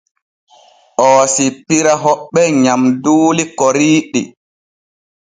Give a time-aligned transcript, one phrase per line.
[1.05, 4.21] Oo sippira hoɓɓe nyamduuli koriiɗi.